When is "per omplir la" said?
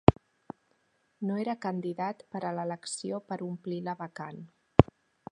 3.33-3.95